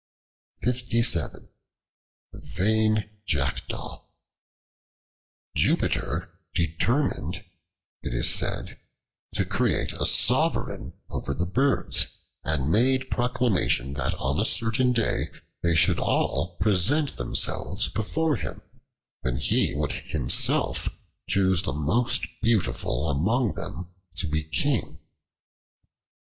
[0.63, 1.45] The
[2.33, 4.03] Vain Jackdaw
[5.55, 7.45] JUPITER DETERMINED,
[8.01, 8.79] it is said,
[9.35, 12.07] to create a sovereign over the birds,
[12.43, 15.29] and made proclamation that on a certain day
[15.61, 18.63] they should all present themselves before him,
[19.21, 20.89] when he would himself
[21.29, 24.97] choose the most beautiful among them to be king.